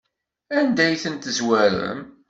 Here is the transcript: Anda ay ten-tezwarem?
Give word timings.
Anda 0.57 0.81
ay 0.85 0.97
ten-tezwarem? 1.03 2.01